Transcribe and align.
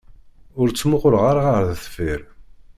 Ur 0.59 0.67
ttmuqquleɣ 0.69 1.23
ara 1.31 1.41
ɣer 1.51 1.63
deffir. 1.71 2.21